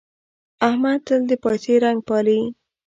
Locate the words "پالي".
2.07-2.41